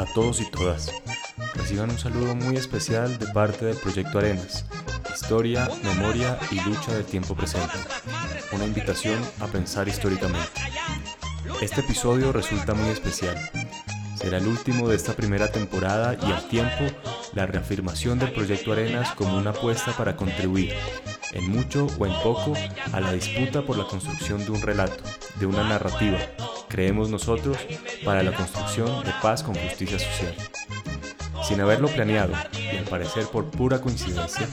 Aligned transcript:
A 0.00 0.06
todos 0.06 0.40
y 0.40 0.46
todas. 0.46 0.90
Reciban 1.54 1.90
un 1.90 1.98
saludo 1.98 2.34
muy 2.34 2.56
especial 2.56 3.18
de 3.18 3.26
parte 3.26 3.66
del 3.66 3.76
Proyecto 3.76 4.18
Arenas, 4.18 4.64
Historia, 5.14 5.68
Memoria 5.84 6.38
y 6.50 6.58
Lucha 6.60 6.94
del 6.94 7.04
Tiempo 7.04 7.34
Presente. 7.34 7.74
Una 8.50 8.64
invitación 8.64 9.22
a 9.40 9.46
pensar 9.46 9.88
históricamente. 9.88 10.48
Este 11.60 11.82
episodio 11.82 12.32
resulta 12.32 12.72
muy 12.72 12.88
especial. 12.88 13.36
Será 14.16 14.38
el 14.38 14.46
último 14.46 14.88
de 14.88 14.96
esta 14.96 15.12
primera 15.12 15.52
temporada 15.52 16.16
y 16.26 16.32
al 16.32 16.48
tiempo 16.48 16.86
la 17.34 17.44
reafirmación 17.44 18.18
del 18.18 18.32
Proyecto 18.32 18.72
Arenas 18.72 19.14
como 19.16 19.36
una 19.36 19.50
apuesta 19.50 19.92
para 19.92 20.16
contribuir, 20.16 20.72
en 21.32 21.50
mucho 21.50 21.88
o 21.98 22.06
en 22.06 22.14
poco, 22.22 22.54
a 22.90 23.00
la 23.00 23.12
disputa 23.12 23.60
por 23.66 23.76
la 23.76 23.84
construcción 23.84 24.42
de 24.46 24.50
un 24.50 24.62
relato, 24.62 25.04
de 25.38 25.44
una 25.44 25.62
narrativa, 25.68 26.18
creemos 26.70 27.10
nosotros, 27.10 27.58
para 28.04 28.22
la 28.22 28.32
construcción 28.32 29.04
de 29.04 29.12
paz 29.20 29.42
con 29.42 29.54
justicia 29.54 29.98
social. 29.98 30.34
Sin 31.42 31.60
haberlo 31.60 31.88
planeado, 31.88 32.32
y 32.72 32.76
al 32.76 32.84
parecer 32.84 33.24
por 33.26 33.50
pura 33.50 33.80
coincidencia, 33.80 34.46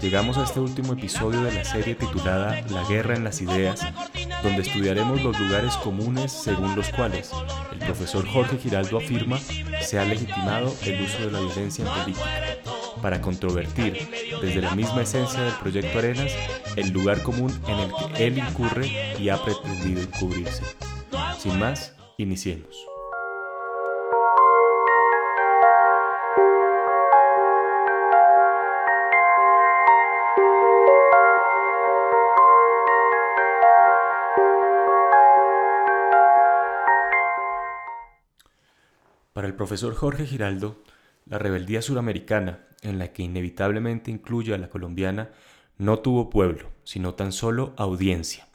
llegamos 0.00 0.38
a 0.38 0.44
este 0.44 0.60
último 0.60 0.92
episodio 0.92 1.42
de 1.42 1.52
la 1.52 1.64
serie 1.64 1.96
titulada 1.96 2.62
La 2.70 2.84
guerra 2.84 3.16
en 3.16 3.24
las 3.24 3.40
ideas, 3.40 3.80
donde 4.42 4.62
estudiaremos 4.62 5.22
los 5.22 5.38
lugares 5.40 5.74
comunes 5.78 6.30
según 6.30 6.76
los 6.76 6.88
cuales 6.90 7.32
el 7.72 7.78
profesor 7.78 8.26
Jorge 8.26 8.58
Giraldo 8.58 8.98
afirma 8.98 9.38
se 9.82 9.98
ha 9.98 10.04
legitimado 10.04 10.72
el 10.84 11.02
uso 11.02 11.18
de 11.18 11.32
la 11.32 11.40
violencia 11.40 11.84
en 11.84 11.90
política, 11.90 12.30
para 13.02 13.20
controvertir 13.20 14.08
desde 14.40 14.62
la 14.62 14.74
misma 14.74 15.02
esencia 15.02 15.40
del 15.40 15.54
proyecto 15.54 15.98
Arenas 15.98 16.32
el 16.76 16.90
lugar 16.90 17.22
común 17.22 17.52
en 17.66 17.78
el 17.78 17.90
que 17.92 18.26
él 18.26 18.38
incurre 18.38 19.16
y 19.18 19.30
ha 19.30 19.42
pretendido 19.42 20.02
encubrirse. 20.02 20.62
Sin 21.38 21.58
más, 21.58 21.94
iniciemos. 22.16 22.86
Para 39.32 39.46
el 39.46 39.54
profesor 39.54 39.94
Jorge 39.94 40.24
Giraldo, 40.24 40.82
la 41.26 41.38
rebeldía 41.38 41.82
suramericana, 41.82 42.66
en 42.80 42.98
la 42.98 43.12
que 43.12 43.22
inevitablemente 43.22 44.10
incluye 44.10 44.54
a 44.54 44.58
la 44.58 44.70
colombiana, 44.70 45.30
no 45.76 45.98
tuvo 45.98 46.30
pueblo, 46.30 46.70
sino 46.84 47.14
tan 47.14 47.32
solo 47.32 47.74
audiencia. 47.76 48.45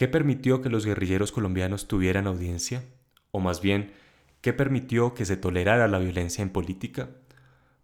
¿Qué 0.00 0.08
permitió 0.08 0.62
que 0.62 0.70
los 0.70 0.86
guerrilleros 0.86 1.30
colombianos 1.30 1.86
tuvieran 1.86 2.26
audiencia? 2.26 2.84
O 3.32 3.38
más 3.38 3.60
bien, 3.60 3.92
¿qué 4.40 4.54
permitió 4.54 5.12
que 5.12 5.26
se 5.26 5.36
tolerara 5.36 5.88
la 5.88 5.98
violencia 5.98 6.40
en 6.40 6.48
política? 6.48 7.10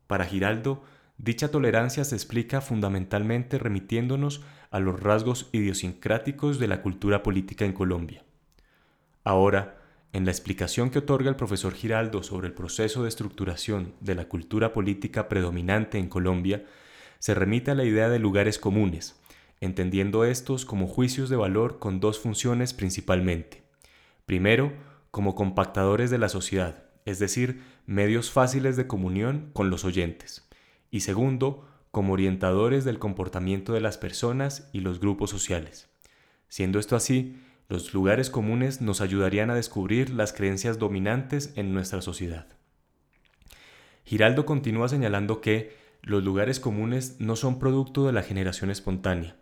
Para 0.06 0.24
Giraldo, 0.24 0.82
dicha 1.18 1.50
tolerancia 1.50 2.04
se 2.04 2.14
explica 2.14 2.62
fundamentalmente 2.62 3.58
remitiéndonos 3.58 4.42
a 4.70 4.80
los 4.80 4.98
rasgos 4.98 5.50
idiosincráticos 5.52 6.58
de 6.58 6.68
la 6.68 6.80
cultura 6.80 7.22
política 7.22 7.66
en 7.66 7.74
Colombia. 7.74 8.24
Ahora, 9.22 9.82
en 10.14 10.24
la 10.24 10.30
explicación 10.30 10.88
que 10.88 11.00
otorga 11.00 11.28
el 11.28 11.36
profesor 11.36 11.74
Giraldo 11.74 12.22
sobre 12.22 12.46
el 12.46 12.54
proceso 12.54 13.02
de 13.02 13.10
estructuración 13.10 13.92
de 14.00 14.14
la 14.14 14.24
cultura 14.24 14.72
política 14.72 15.28
predominante 15.28 15.98
en 15.98 16.08
Colombia, 16.08 16.64
se 17.18 17.34
remite 17.34 17.72
a 17.72 17.74
la 17.74 17.84
idea 17.84 18.08
de 18.08 18.18
lugares 18.18 18.58
comunes, 18.58 19.20
entendiendo 19.60 20.24
estos 20.24 20.64
como 20.64 20.86
juicios 20.86 21.28
de 21.28 21.36
valor 21.36 21.78
con 21.78 22.00
dos 22.00 22.18
funciones 22.18 22.74
principalmente. 22.74 23.62
Primero, 24.26 24.72
como 25.10 25.34
compactadores 25.34 26.10
de 26.10 26.18
la 26.18 26.28
sociedad, 26.28 26.84
es 27.04 27.18
decir, 27.18 27.62
medios 27.86 28.30
fáciles 28.30 28.76
de 28.76 28.86
comunión 28.86 29.50
con 29.52 29.70
los 29.70 29.84
oyentes. 29.84 30.48
Y 30.90 31.00
segundo, 31.00 31.66
como 31.90 32.12
orientadores 32.12 32.84
del 32.84 32.98
comportamiento 32.98 33.72
de 33.72 33.80
las 33.80 33.96
personas 33.96 34.68
y 34.72 34.80
los 34.80 35.00
grupos 35.00 35.30
sociales. 35.30 35.88
Siendo 36.48 36.78
esto 36.78 36.96
así, 36.96 37.40
los 37.68 37.94
lugares 37.94 38.30
comunes 38.30 38.80
nos 38.80 39.00
ayudarían 39.00 39.50
a 39.50 39.54
descubrir 39.54 40.10
las 40.10 40.32
creencias 40.32 40.78
dominantes 40.78 41.52
en 41.56 41.72
nuestra 41.72 42.02
sociedad. 42.02 42.46
Giraldo 44.04 44.46
continúa 44.46 44.88
señalando 44.88 45.40
que 45.40 45.74
los 46.02 46.22
lugares 46.22 46.60
comunes 46.60 47.16
no 47.18 47.34
son 47.34 47.58
producto 47.58 48.06
de 48.06 48.12
la 48.12 48.22
generación 48.22 48.70
espontánea, 48.70 49.36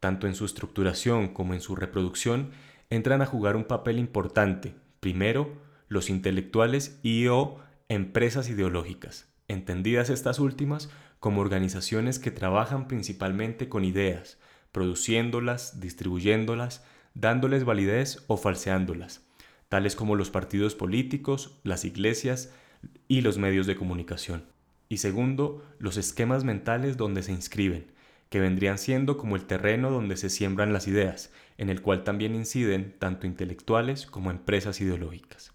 tanto 0.00 0.26
en 0.26 0.34
su 0.34 0.44
estructuración 0.44 1.28
como 1.28 1.54
en 1.54 1.60
su 1.60 1.76
reproducción, 1.76 2.50
entran 2.90 3.22
a 3.22 3.26
jugar 3.26 3.56
un 3.56 3.64
papel 3.64 3.98
importante, 3.98 4.74
primero, 5.00 5.52
los 5.88 6.10
intelectuales 6.10 6.98
y 7.02 7.26
o 7.28 7.58
empresas 7.88 8.48
ideológicas, 8.48 9.28
entendidas 9.48 10.10
estas 10.10 10.38
últimas 10.38 10.90
como 11.20 11.40
organizaciones 11.40 12.18
que 12.18 12.30
trabajan 12.30 12.88
principalmente 12.88 13.68
con 13.68 13.84
ideas, 13.84 14.38
produciéndolas, 14.72 15.80
distribuyéndolas, 15.80 16.84
dándoles 17.14 17.64
validez 17.64 18.24
o 18.26 18.36
falseándolas, 18.36 19.26
tales 19.68 19.96
como 19.96 20.16
los 20.16 20.30
partidos 20.30 20.74
políticos, 20.74 21.58
las 21.62 21.84
iglesias 21.84 22.52
y 23.08 23.22
los 23.22 23.38
medios 23.38 23.66
de 23.66 23.76
comunicación. 23.76 24.44
Y 24.88 24.98
segundo, 24.98 25.64
los 25.78 25.96
esquemas 25.96 26.44
mentales 26.44 26.96
donde 26.96 27.22
se 27.22 27.32
inscriben, 27.32 27.90
que 28.28 28.40
vendrían 28.40 28.78
siendo 28.78 29.16
como 29.16 29.36
el 29.36 29.46
terreno 29.46 29.90
donde 29.90 30.16
se 30.16 30.30
siembran 30.30 30.72
las 30.72 30.88
ideas, 30.88 31.32
en 31.58 31.68
el 31.68 31.82
cual 31.82 32.04
también 32.04 32.34
inciden 32.34 32.94
tanto 32.98 33.26
intelectuales 33.26 34.06
como 34.06 34.30
empresas 34.30 34.80
ideológicas. 34.80 35.52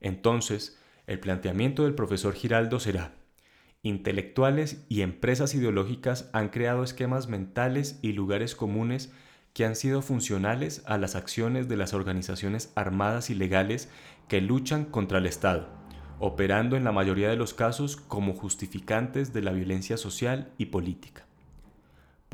Entonces, 0.00 0.78
el 1.06 1.20
planteamiento 1.20 1.84
del 1.84 1.94
profesor 1.94 2.34
Giraldo 2.34 2.80
será, 2.80 3.14
intelectuales 3.82 4.84
y 4.88 5.02
empresas 5.02 5.54
ideológicas 5.54 6.30
han 6.32 6.48
creado 6.48 6.82
esquemas 6.82 7.28
mentales 7.28 7.98
y 8.02 8.12
lugares 8.12 8.54
comunes 8.54 9.12
que 9.52 9.64
han 9.64 9.76
sido 9.76 10.02
funcionales 10.02 10.82
a 10.86 10.98
las 10.98 11.14
acciones 11.14 11.68
de 11.68 11.76
las 11.76 11.94
organizaciones 11.94 12.72
armadas 12.74 13.30
y 13.30 13.34
legales 13.34 13.88
que 14.26 14.40
luchan 14.40 14.84
contra 14.84 15.18
el 15.18 15.26
Estado, 15.26 15.68
operando 16.18 16.76
en 16.76 16.84
la 16.84 16.92
mayoría 16.92 17.28
de 17.28 17.36
los 17.36 17.54
casos 17.54 17.96
como 17.96 18.34
justificantes 18.34 19.32
de 19.32 19.42
la 19.42 19.52
violencia 19.52 19.96
social 19.96 20.52
y 20.58 20.66
política. 20.66 21.23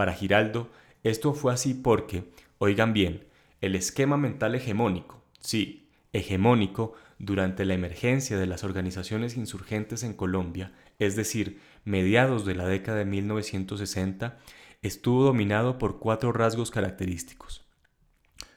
Para 0.01 0.15
Giraldo, 0.15 0.71
esto 1.03 1.35
fue 1.35 1.53
así 1.53 1.75
porque, 1.75 2.25
oigan 2.57 2.95
bien, 2.95 3.27
el 3.61 3.75
esquema 3.75 4.17
mental 4.17 4.55
hegemónico, 4.55 5.23
sí, 5.41 5.91
hegemónico, 6.15 6.95
durante 7.19 7.67
la 7.67 7.75
emergencia 7.75 8.39
de 8.39 8.47
las 8.47 8.65
organizaciones 8.65 9.37
insurgentes 9.37 10.03
en 10.03 10.15
Colombia, 10.15 10.73
es 10.99 11.17
decir, 11.17 11.61
mediados 11.85 12.47
de 12.47 12.55
la 12.55 12.67
década 12.67 12.97
de 12.97 13.05
1960, 13.05 14.39
estuvo 14.81 15.23
dominado 15.23 15.77
por 15.77 15.99
cuatro 15.99 16.33
rasgos 16.33 16.71
característicos. 16.71 17.67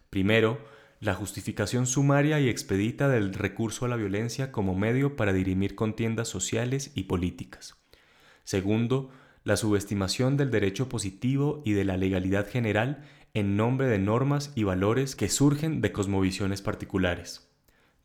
Primero, 0.10 0.64
la 1.02 1.14
justificación 1.14 1.88
sumaria 1.88 2.40
y 2.40 2.48
expedita 2.48 3.10
del 3.10 3.34
recurso 3.34 3.84
a 3.84 3.90
la 3.90 3.98
violencia 3.98 4.54
como 4.54 4.76
medio 4.76 5.18
para 5.18 5.34
dirimir 5.34 5.76
contiendas 5.76 6.30
sociales 6.30 6.94
y 6.96 7.04
políticas. 7.04 7.76
Segundo, 8.46 9.10
la 9.44 9.58
subestimación 9.58 10.38
del 10.38 10.52
derecho 10.52 10.88
positivo 10.90 11.62
y 11.66 11.74
de 11.74 11.84
la 11.84 11.98
legalidad 11.98 12.48
general 12.50 13.04
en 13.34 13.58
nombre 13.58 13.88
de 13.88 14.00
normas 14.00 14.52
y 14.56 14.64
valores 14.64 15.16
que 15.16 15.30
surgen 15.30 15.82
de 15.82 15.92
cosmovisiones 15.92 16.62
particulares. 16.62 17.50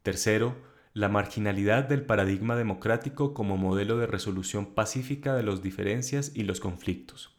Tercero, 0.03 0.57
la 0.95 1.09
marginalidad 1.09 1.85
del 1.85 2.03
paradigma 2.03 2.57
democrático 2.57 3.35
como 3.35 3.57
modelo 3.57 3.99
de 3.99 4.07
resolución 4.07 4.75
pacífica 4.75 5.35
de 5.35 5.43
las 5.43 5.63
diferencias 5.63 6.33
y 6.35 6.45
los 6.45 6.61
conflictos. 6.61 7.37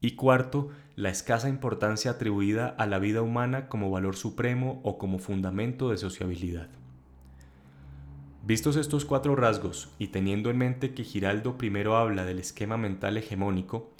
Y 0.00 0.16
cuarto, 0.16 0.70
la 0.96 1.10
escasa 1.10 1.48
importancia 1.48 2.10
atribuida 2.10 2.66
a 2.66 2.86
la 2.86 2.98
vida 2.98 3.22
humana 3.22 3.68
como 3.68 3.90
valor 3.90 4.16
supremo 4.16 4.80
o 4.82 4.98
como 4.98 5.18
fundamento 5.18 5.90
de 5.90 5.98
sociabilidad. 5.98 6.68
Vistos 8.42 8.76
estos 8.76 9.04
cuatro 9.04 9.36
rasgos 9.36 9.90
y 9.98 10.08
teniendo 10.08 10.50
en 10.50 10.56
mente 10.56 10.94
que 10.94 11.04
Giraldo 11.04 11.58
primero 11.58 11.96
habla 11.96 12.24
del 12.24 12.38
esquema 12.38 12.78
mental 12.78 13.18
hegemónico, 13.18 13.94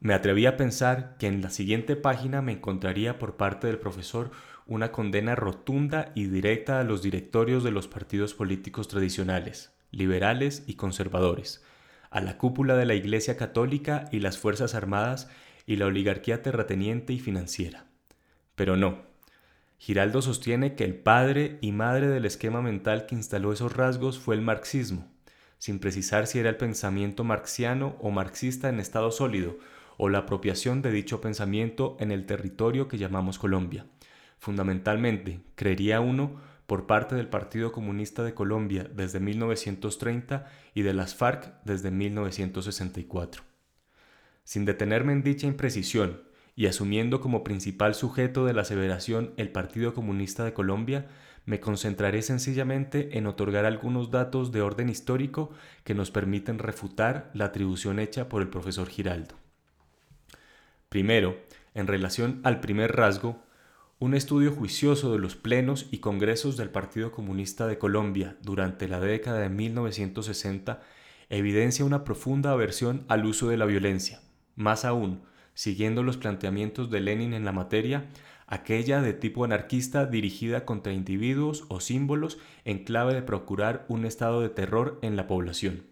me 0.00 0.14
atreví 0.14 0.46
a 0.46 0.56
pensar 0.56 1.16
que 1.16 1.28
en 1.28 1.40
la 1.40 1.48
siguiente 1.48 1.94
página 1.94 2.42
me 2.42 2.52
encontraría 2.52 3.18
por 3.18 3.36
parte 3.36 3.68
del 3.68 3.78
profesor 3.78 4.32
una 4.66 4.90
condena 4.90 5.36
rotunda 5.36 6.10
y 6.14 6.24
directa 6.24 6.80
a 6.80 6.84
los 6.84 7.02
directorios 7.02 7.62
de 7.62 7.70
los 7.70 7.86
partidos 7.86 8.34
políticos 8.34 8.88
tradicionales, 8.88 9.72
liberales 9.92 10.64
y 10.66 10.74
conservadores, 10.74 11.64
a 12.10 12.20
la 12.20 12.36
cúpula 12.36 12.76
de 12.76 12.86
la 12.86 12.94
Iglesia 12.94 13.36
Católica 13.36 14.08
y 14.10 14.18
las 14.18 14.38
Fuerzas 14.38 14.74
Armadas 14.74 15.30
y 15.66 15.76
la 15.76 15.86
oligarquía 15.86 16.42
terrateniente 16.42 17.12
y 17.12 17.20
financiera. 17.20 17.86
Pero 18.56 18.76
no, 18.76 19.13
Giraldo 19.84 20.22
sostiene 20.22 20.76
que 20.76 20.84
el 20.84 20.94
padre 20.94 21.58
y 21.60 21.70
madre 21.70 22.08
del 22.08 22.24
esquema 22.24 22.62
mental 22.62 23.04
que 23.04 23.14
instaló 23.14 23.52
esos 23.52 23.76
rasgos 23.76 24.18
fue 24.18 24.34
el 24.34 24.40
marxismo, 24.40 25.12
sin 25.58 25.78
precisar 25.78 26.26
si 26.26 26.38
era 26.38 26.48
el 26.48 26.56
pensamiento 26.56 27.22
marxiano 27.22 27.94
o 28.00 28.10
marxista 28.10 28.70
en 28.70 28.80
estado 28.80 29.10
sólido, 29.10 29.58
o 29.98 30.08
la 30.08 30.20
apropiación 30.20 30.80
de 30.80 30.90
dicho 30.90 31.20
pensamiento 31.20 31.98
en 32.00 32.12
el 32.12 32.24
territorio 32.24 32.88
que 32.88 32.96
llamamos 32.96 33.38
Colombia. 33.38 33.84
Fundamentalmente, 34.38 35.42
creería 35.54 36.00
uno, 36.00 36.40
por 36.66 36.86
parte 36.86 37.14
del 37.14 37.28
Partido 37.28 37.70
Comunista 37.70 38.24
de 38.24 38.32
Colombia 38.32 38.88
desde 38.90 39.20
1930 39.20 40.46
y 40.72 40.80
de 40.80 40.94
las 40.94 41.14
FARC 41.14 41.62
desde 41.66 41.90
1964. 41.90 43.42
Sin 44.44 44.64
detenerme 44.64 45.12
en 45.12 45.22
dicha 45.22 45.46
imprecisión 45.46 46.22
y 46.56 46.66
asumiendo 46.66 47.20
como 47.20 47.44
principal 47.44 47.94
sujeto 47.94 48.44
de 48.46 48.52
la 48.52 48.62
aseveración 48.62 49.34
el 49.36 49.50
Partido 49.50 49.94
Comunista 49.94 50.44
de 50.44 50.52
Colombia, 50.52 51.06
me 51.46 51.60
concentraré 51.60 52.22
sencillamente 52.22 53.18
en 53.18 53.26
otorgar 53.26 53.64
algunos 53.64 54.10
datos 54.10 54.52
de 54.52 54.62
orden 54.62 54.88
histórico 54.88 55.50
que 55.84 55.94
nos 55.94 56.10
permiten 56.10 56.58
refutar 56.58 57.30
la 57.34 57.46
atribución 57.46 57.98
hecha 57.98 58.28
por 58.28 58.40
el 58.40 58.48
profesor 58.48 58.88
Giraldo. 58.88 59.34
Primero, 60.88 61.36
en 61.74 61.86
relación 61.86 62.40
al 62.44 62.60
primer 62.60 62.96
rasgo, 62.96 63.42
un 63.98 64.14
estudio 64.14 64.52
juicioso 64.52 65.12
de 65.12 65.18
los 65.18 65.36
plenos 65.36 65.88
y 65.90 65.98
congresos 65.98 66.56
del 66.56 66.70
Partido 66.70 67.10
Comunista 67.12 67.66
de 67.66 67.78
Colombia 67.78 68.36
durante 68.42 68.88
la 68.88 69.00
década 69.00 69.40
de 69.40 69.48
1960 69.48 70.80
evidencia 71.30 71.84
una 71.84 72.04
profunda 72.04 72.52
aversión 72.52 73.04
al 73.08 73.24
uso 73.24 73.48
de 73.48 73.56
la 73.56 73.64
violencia. 73.64 74.20
Más 74.56 74.84
aún, 74.84 75.22
siguiendo 75.54 76.02
los 76.02 76.16
planteamientos 76.16 76.90
de 76.90 77.00
Lenin 77.00 77.32
en 77.32 77.44
la 77.44 77.52
materia, 77.52 78.06
aquella 78.46 79.00
de 79.00 79.12
tipo 79.12 79.44
anarquista 79.44 80.06
dirigida 80.06 80.64
contra 80.64 80.92
individuos 80.92 81.64
o 81.68 81.80
símbolos 81.80 82.38
en 82.64 82.84
clave 82.84 83.14
de 83.14 83.22
procurar 83.22 83.86
un 83.88 84.04
estado 84.04 84.40
de 84.40 84.50
terror 84.50 84.98
en 85.02 85.16
la 85.16 85.26
población. 85.26 85.84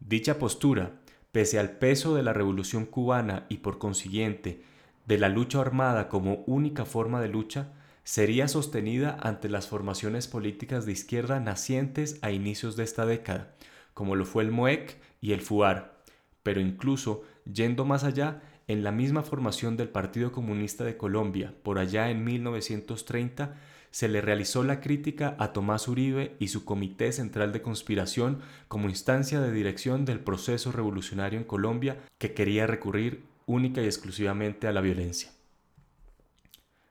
Dicha 0.00 0.38
postura, 0.38 1.00
pese 1.30 1.58
al 1.58 1.78
peso 1.78 2.14
de 2.14 2.22
la 2.22 2.32
revolución 2.32 2.84
cubana 2.84 3.46
y 3.48 3.58
por 3.58 3.78
consiguiente 3.78 4.62
de 5.06 5.18
la 5.18 5.28
lucha 5.28 5.60
armada 5.60 6.08
como 6.08 6.44
única 6.46 6.84
forma 6.84 7.20
de 7.20 7.28
lucha, 7.28 7.72
sería 8.04 8.48
sostenida 8.48 9.16
ante 9.20 9.48
las 9.48 9.68
formaciones 9.68 10.28
políticas 10.28 10.86
de 10.86 10.92
izquierda 10.92 11.40
nacientes 11.40 12.18
a 12.22 12.32
inicios 12.32 12.76
de 12.76 12.84
esta 12.84 13.06
década, 13.06 13.54
como 13.94 14.16
lo 14.16 14.24
fue 14.24 14.42
el 14.42 14.50
MOEC 14.50 14.98
y 15.20 15.32
el 15.32 15.40
FUAR, 15.40 16.02
pero 16.42 16.60
incluso 16.60 17.22
yendo 17.50 17.84
más 17.84 18.04
allá, 18.04 18.42
en 18.72 18.82
la 18.82 18.92
misma 18.92 19.22
formación 19.22 19.76
del 19.76 19.88
Partido 19.88 20.32
Comunista 20.32 20.84
de 20.84 20.96
Colombia, 20.96 21.54
por 21.62 21.78
allá 21.78 22.10
en 22.10 22.24
1930, 22.24 23.54
se 23.90 24.08
le 24.08 24.22
realizó 24.22 24.64
la 24.64 24.80
crítica 24.80 25.36
a 25.38 25.52
Tomás 25.52 25.86
Uribe 25.86 26.34
y 26.38 26.48
su 26.48 26.64
Comité 26.64 27.12
Central 27.12 27.52
de 27.52 27.60
Conspiración 27.60 28.40
como 28.68 28.88
instancia 28.88 29.40
de 29.40 29.52
dirección 29.52 30.06
del 30.06 30.20
proceso 30.20 30.72
revolucionario 30.72 31.38
en 31.38 31.44
Colombia 31.44 31.98
que 32.18 32.32
quería 32.32 32.66
recurrir 32.66 33.24
única 33.44 33.82
y 33.82 33.84
exclusivamente 33.84 34.66
a 34.66 34.72
la 34.72 34.80
violencia. 34.80 35.30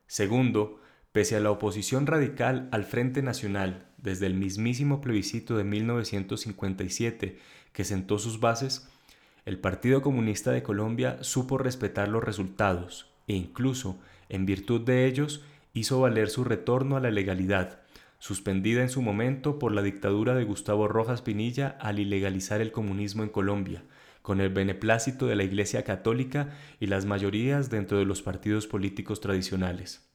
Segundo, 0.05 0.79
pese 1.11 1.35
a 1.35 1.39
la 1.39 1.49
oposición 1.49 2.05
radical 2.05 2.69
al 2.71 2.85
Frente 2.85 3.23
Nacional 3.23 3.87
desde 3.97 4.27
el 4.27 4.35
mismísimo 4.35 5.01
plebiscito 5.01 5.57
de 5.57 5.63
1957 5.63 7.39
que 7.73 7.83
sentó 7.83 8.19
sus 8.19 8.39
bases, 8.39 8.87
el 9.45 9.57
Partido 9.57 10.01
Comunista 10.01 10.51
de 10.51 10.61
Colombia 10.61 11.17
supo 11.21 11.57
respetar 11.57 12.07
los 12.07 12.23
resultados 12.23 13.11
e 13.27 13.33
incluso, 13.33 13.99
en 14.29 14.45
virtud 14.45 14.81
de 14.81 15.05
ellos, 15.05 15.43
hizo 15.73 15.99
valer 15.99 16.29
su 16.29 16.43
retorno 16.43 16.95
a 16.95 16.99
la 16.99 17.11
legalidad, 17.11 17.81
suspendida 18.19 18.81
en 18.81 18.89
su 18.89 19.01
momento 19.01 19.57
por 19.57 19.71
la 19.71 19.81
dictadura 19.81 20.35
de 20.35 20.43
Gustavo 20.43 20.88
Rojas 20.88 21.21
Pinilla 21.21 21.77
al 21.79 21.99
ilegalizar 21.99 22.61
el 22.61 22.71
comunismo 22.71 23.23
en 23.23 23.29
Colombia, 23.29 23.83
con 24.21 24.41
el 24.41 24.49
beneplácito 24.49 25.25
de 25.25 25.35
la 25.35 25.43
Iglesia 25.43 25.83
Católica 25.83 26.49
y 26.79 26.85
las 26.85 27.05
mayorías 27.05 27.71
dentro 27.71 27.97
de 27.97 28.05
los 28.05 28.21
partidos 28.21 28.67
políticos 28.67 29.21
tradicionales. 29.21 30.07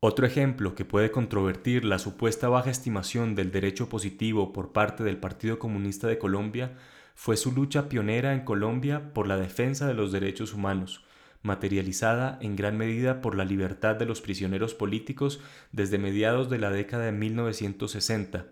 Otro 0.00 0.26
ejemplo 0.26 0.74
que 0.74 0.84
puede 0.84 1.10
controvertir 1.10 1.84
la 1.84 1.98
supuesta 1.98 2.48
baja 2.48 2.70
estimación 2.70 3.34
del 3.34 3.50
derecho 3.50 3.88
positivo 3.88 4.52
por 4.52 4.72
parte 4.72 5.04
del 5.04 5.18
Partido 5.18 5.58
Comunista 5.58 6.06
de 6.08 6.18
Colombia 6.18 6.72
fue 7.14 7.36
su 7.36 7.52
lucha 7.52 7.88
pionera 7.88 8.32
en 8.32 8.40
Colombia 8.40 9.12
por 9.12 9.26
la 9.26 9.36
defensa 9.36 9.86
de 9.86 9.94
los 9.94 10.12
derechos 10.12 10.54
humanos, 10.54 11.04
materializada 11.42 12.38
en 12.40 12.56
gran 12.56 12.76
medida 12.76 13.20
por 13.20 13.34
la 13.34 13.44
libertad 13.44 13.96
de 13.96 14.06
los 14.06 14.20
prisioneros 14.20 14.74
políticos 14.74 15.40
desde 15.72 15.98
mediados 15.98 16.50
de 16.50 16.58
la 16.58 16.70
década 16.70 17.06
de 17.06 17.12
1960, 17.12 18.46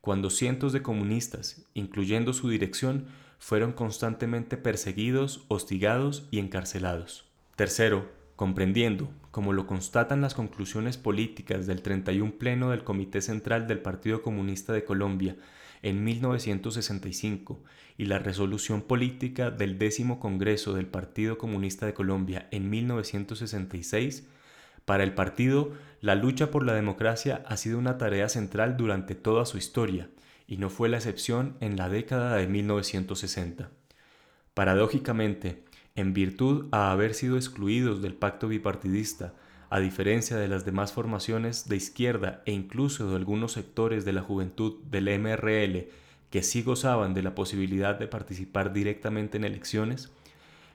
cuando 0.00 0.30
cientos 0.30 0.72
de 0.72 0.82
comunistas, 0.82 1.66
incluyendo 1.74 2.32
su 2.32 2.48
dirección, 2.48 3.06
fueron 3.38 3.72
constantemente 3.72 4.56
perseguidos, 4.56 5.44
hostigados 5.48 6.26
y 6.30 6.38
encarcelados. 6.38 7.24
Tercero, 7.56 8.10
comprendiendo, 8.36 9.10
como 9.30 9.52
lo 9.52 9.66
constatan 9.66 10.20
las 10.20 10.34
conclusiones 10.34 10.96
políticas 10.96 11.66
del 11.66 11.82
31 11.82 12.32
Pleno 12.38 12.70
del 12.70 12.84
Comité 12.84 13.20
Central 13.20 13.66
del 13.66 13.80
Partido 13.80 14.22
Comunista 14.22 14.72
de 14.72 14.84
Colombia 14.84 15.36
en 15.82 16.04
1965 16.04 17.62
y 17.98 18.06
la 18.06 18.18
resolución 18.18 18.82
política 18.82 19.50
del 19.50 19.78
décimo 19.78 20.20
Congreso 20.20 20.74
del 20.74 20.86
Partido 20.86 21.38
Comunista 21.38 21.86
de 21.86 21.94
Colombia 21.94 22.48
en 22.50 22.70
1966, 22.70 24.26
para 24.84 25.04
el 25.04 25.14
partido 25.14 25.72
la 26.00 26.14
lucha 26.14 26.50
por 26.50 26.64
la 26.64 26.74
democracia 26.74 27.44
ha 27.46 27.56
sido 27.56 27.78
una 27.78 27.98
tarea 27.98 28.28
central 28.28 28.76
durante 28.76 29.14
toda 29.14 29.44
su 29.44 29.58
historia 29.58 30.08
y 30.46 30.56
no 30.56 30.70
fue 30.70 30.88
la 30.88 30.96
excepción 30.96 31.56
en 31.60 31.76
la 31.76 31.88
década 31.88 32.36
de 32.36 32.46
1960. 32.46 33.70
Paradójicamente, 34.54 35.64
en 35.94 36.12
virtud 36.12 36.66
a 36.72 36.90
haber 36.90 37.14
sido 37.14 37.36
excluidos 37.36 38.02
del 38.02 38.14
pacto 38.14 38.48
bipartidista, 38.48 39.34
a 39.72 39.80
diferencia 39.80 40.36
de 40.36 40.48
las 40.48 40.66
demás 40.66 40.92
formaciones 40.92 41.66
de 41.66 41.76
izquierda 41.76 42.42
e 42.44 42.52
incluso 42.52 43.08
de 43.08 43.16
algunos 43.16 43.52
sectores 43.52 44.04
de 44.04 44.12
la 44.12 44.20
juventud 44.20 44.82
del 44.90 45.08
MRL 45.18 45.88
que 46.28 46.42
sí 46.42 46.62
gozaban 46.62 47.14
de 47.14 47.22
la 47.22 47.34
posibilidad 47.34 47.98
de 47.98 48.06
participar 48.06 48.74
directamente 48.74 49.38
en 49.38 49.44
elecciones, 49.44 50.12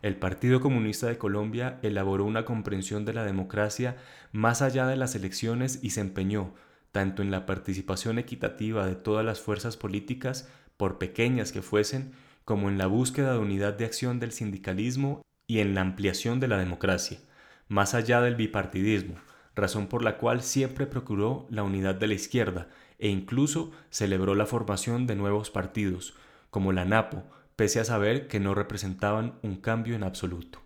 el 0.02 0.16
Partido 0.16 0.62
Comunista 0.62 1.06
de 1.06 1.20
Colombia 1.20 1.78
elaboró 1.84 2.26
una 2.26 2.44
comprensión 2.44 3.06
de 3.06 3.14
la 3.14 3.24
democracia 3.24 3.98
más 4.32 4.64
allá 4.64 4.88
de 4.88 4.98
las 4.98 5.14
elecciones 5.14 5.78
y 5.84 5.92
se 5.92 6.02
empeñó, 6.02 6.56
tanto 6.92 7.22
en 7.22 7.30
la 7.30 7.46
participación 7.46 8.18
equitativa 8.18 8.88
de 8.88 8.96
todas 8.96 9.24
las 9.24 9.40
fuerzas 9.40 9.78
políticas, 9.78 10.50
por 10.76 10.98
pequeñas 10.98 11.52
que 11.52 11.62
fuesen, 11.62 12.14
como 12.46 12.68
en 12.68 12.80
la 12.80 12.88
búsqueda 12.88 13.34
de 13.34 13.40
unidad 13.40 13.76
de 13.76 13.86
acción 13.86 14.20
del 14.20 14.32
sindicalismo 14.32 15.22
y 15.46 15.60
en 15.60 15.76
la 15.76 15.82
ampliación 15.82 16.40
de 16.40 16.48
la 16.48 16.58
democracia 16.58 17.20
más 17.68 17.94
allá 17.94 18.22
del 18.22 18.36
bipartidismo, 18.36 19.16
razón 19.56 19.88
por 19.88 20.04
la 20.04 20.18
cual 20.18 20.42
siempre 20.42 20.88
procuró 20.88 21.48
la 21.50 21.64
unidad 21.64 21.96
de 21.96 22.08
la 22.08 22.14
izquierda 22.14 22.70
e 23.00 23.10
incluso 23.10 23.72
celebró 23.90 24.36
la 24.36 24.46
formación 24.46 25.08
de 25.08 25.16
nuevos 25.16 25.50
partidos, 25.50 26.16
como 26.50 26.72
la 26.72 26.86
NAPO, 26.86 27.24
pese 27.56 27.80
a 27.80 27.86
saber 27.86 28.28
que 28.28 28.40
no 28.40 28.54
representaban 28.54 29.40
un 29.42 29.58
cambio 29.58 29.96
en 29.96 30.04
absoluto. 30.04 30.62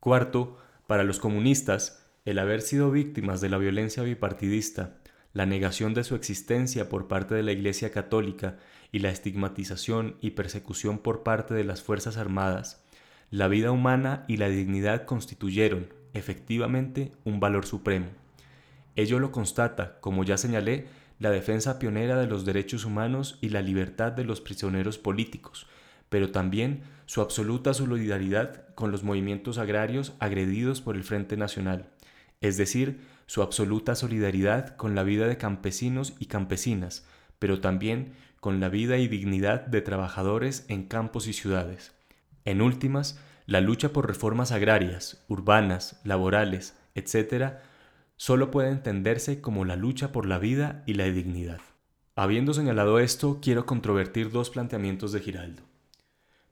Cuarto, 0.00 0.58
para 0.86 1.04
los 1.04 1.18
comunistas, 1.18 2.04
el 2.24 2.38
haber 2.38 2.60
sido 2.60 2.90
víctimas 2.90 3.40
de 3.40 3.48
la 3.48 3.58
violencia 3.58 4.02
bipartidista, 4.02 4.98
la 5.32 5.46
negación 5.46 5.94
de 5.94 6.04
su 6.04 6.14
existencia 6.14 6.88
por 6.88 7.08
parte 7.08 7.34
de 7.34 7.42
la 7.42 7.52
Iglesia 7.52 7.90
Católica 7.90 8.58
y 8.92 9.00
la 9.00 9.10
estigmatización 9.10 10.16
y 10.20 10.30
persecución 10.30 10.98
por 10.98 11.22
parte 11.22 11.54
de 11.54 11.64
las 11.64 11.82
Fuerzas 11.82 12.16
Armadas, 12.16 12.84
la 13.30 13.48
vida 13.48 13.72
humana 13.72 14.24
y 14.26 14.38
la 14.38 14.48
dignidad 14.48 15.04
constituyeron, 15.04 15.92
efectivamente, 16.14 17.12
un 17.24 17.40
valor 17.40 17.66
supremo. 17.66 18.06
Ello 18.96 19.18
lo 19.18 19.32
constata, 19.32 19.98
como 20.00 20.24
ya 20.24 20.38
señalé, 20.38 20.86
la 21.18 21.30
defensa 21.30 21.78
pionera 21.78 22.18
de 22.18 22.26
los 22.26 22.44
derechos 22.46 22.86
humanos 22.86 23.38
y 23.40 23.50
la 23.50 23.60
libertad 23.60 24.12
de 24.12 24.24
los 24.24 24.40
prisioneros 24.40 24.96
políticos, 24.96 25.66
pero 26.08 26.30
también 26.30 26.82
su 27.06 27.20
absoluta 27.20 27.74
solidaridad 27.74 28.66
con 28.74 28.92
los 28.92 29.02
movimientos 29.02 29.58
agrarios 29.58 30.14
agredidos 30.20 30.80
por 30.80 30.96
el 30.96 31.04
Frente 31.04 31.36
Nacional, 31.36 31.90
es 32.40 32.56
decir, 32.56 33.00
su 33.26 33.42
absoluta 33.42 33.94
solidaridad 33.94 34.76
con 34.76 34.94
la 34.94 35.02
vida 35.02 35.26
de 35.26 35.36
campesinos 35.36 36.14
y 36.18 36.26
campesinas, 36.26 37.06
pero 37.38 37.60
también 37.60 38.12
con 38.40 38.58
la 38.58 38.70
vida 38.70 38.96
y 38.96 39.06
dignidad 39.06 39.66
de 39.66 39.82
trabajadores 39.82 40.64
en 40.68 40.84
campos 40.84 41.26
y 41.26 41.34
ciudades. 41.34 41.97
En 42.48 42.62
últimas, 42.62 43.20
la 43.44 43.60
lucha 43.60 43.92
por 43.92 44.06
reformas 44.06 44.52
agrarias, 44.52 45.22
urbanas, 45.28 46.00
laborales, 46.02 46.78
etc., 46.94 47.56
solo 48.16 48.50
puede 48.50 48.70
entenderse 48.70 49.42
como 49.42 49.66
la 49.66 49.76
lucha 49.76 50.12
por 50.12 50.24
la 50.24 50.38
vida 50.38 50.82
y 50.86 50.94
la 50.94 51.04
dignidad. 51.04 51.60
Habiendo 52.16 52.54
señalado 52.54 53.00
esto, 53.00 53.40
quiero 53.42 53.66
controvertir 53.66 54.30
dos 54.30 54.48
planteamientos 54.48 55.12
de 55.12 55.20
Giraldo. 55.20 55.62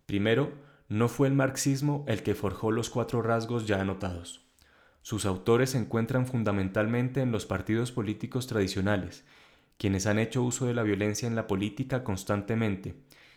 Primero, 0.05 0.53
no 0.91 1.09
fue 1.09 1.29
el 1.29 1.35
marxismo 1.35 2.05
el 2.09 2.23
que 2.23 2.35
forjó 2.35 2.73
los 2.73 2.91
cuatro 2.91 3.23
rasgos 3.23 3.67
ya 3.67 3.81
anotados. 3.81 4.45
Sus 5.01 5.25
autores 5.25 5.71
se 5.71 5.79
encuentran 5.79 6.27
fundamentalmente 6.27 7.23
en 7.23 7.33
los 7.33 7.47
partidos 7.47 7.91
políticos 7.91 8.47
tradicionales, 8.47 9.25
quienes 9.79 10.07
han 10.07 10.19
hecho 10.19 10.43
uso 10.43 10.67
de 10.67 10.75
la 10.75 10.83
violencia 10.83 11.27
en 11.27 11.37
la 11.37 11.47
política 11.47 12.05
constantemente, 12.05 12.97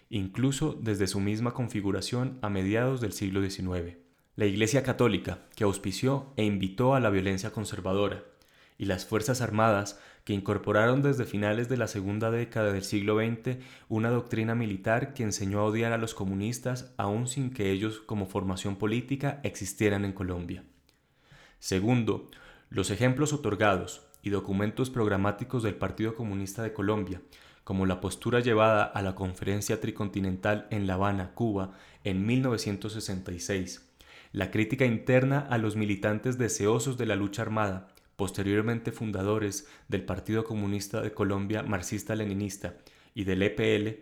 incluso 0.10 0.74
desde 0.74 1.08
su 1.08 1.20
misma 1.20 1.54
configuración 1.54 2.40
a 2.42 2.50
mediados 2.50 3.02
del 3.02 3.14
siglo 3.14 3.48
XIX. 3.48 3.98
La 4.36 4.46
Iglesia 4.46 4.84
Católica, 4.84 5.46
que 5.56 5.64
auspició 5.64 6.34
e 6.36 6.46
invitó 6.46 6.96
a 6.96 7.00
la 7.00 7.10
violencia 7.10 7.52
conservadora, 7.52 8.24
y 8.78 8.86
las 8.86 9.06
Fuerzas 9.06 9.42
Armadas, 9.42 10.00
que 10.24 10.34
incorporaron 10.34 11.02
desde 11.02 11.26
finales 11.26 11.70
de 11.70 11.78
la 11.78 11.88
segunda 11.88 12.32
década 12.32 12.72
del 12.72 12.84
siglo 12.84 13.18
XX 13.18 13.58
una 13.90 14.10
doctrina 14.10 14.56
militar 14.56 15.14
que 15.14 15.24
enseñó 15.24 15.60
a 15.60 15.66
odiar 15.66 15.92
a 15.92 15.98
los 15.98 16.14
comunistas 16.14 16.94
aun 16.98 17.28
sin 17.28 17.52
que 17.52 17.72
ellos 17.72 18.00
como 18.00 18.26
formación 18.26 18.78
política 18.78 19.42
existieran 19.44 20.06
en 20.06 20.14
Colombia. 20.14 20.64
Segundo, 21.60 22.32
los 22.70 22.90
ejemplos 22.90 23.34
otorgados 23.34 24.08
y 24.22 24.30
documentos 24.30 24.90
programáticos 24.90 25.64
del 25.64 25.76
Partido 25.76 26.16
Comunista 26.16 26.64
de 26.64 26.74
Colombia, 26.74 27.22
como 27.70 27.86
la 27.86 28.02
postura 28.02 28.40
llevada 28.40 28.84
a 28.84 29.04
la 29.04 29.14
Conferencia 29.14 29.80
Tricontinental 29.80 30.66
en 30.72 30.88
La 30.88 30.96
Habana, 30.96 31.36
Cuba, 31.36 31.74
en 32.04 32.26
1966, 32.26 33.88
la 34.32 34.50
crítica 34.50 34.86
interna 34.86 35.46
a 35.52 35.60
los 35.60 35.76
militantes 35.76 36.40
deseosos 36.40 36.98
de 36.98 37.06
la 37.06 37.16
lucha 37.16 37.44
armada, 37.44 37.90
posteriormente 38.16 38.92
fundadores 38.92 39.68
del 39.88 40.04
Partido 40.04 40.46
Comunista 40.46 41.00
de 41.02 41.14
Colombia 41.14 41.62
marxista-leninista 41.62 42.74
y 43.14 43.26
del 43.26 43.44
EPL, 43.44 44.00